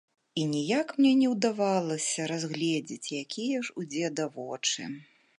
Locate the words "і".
0.41-0.43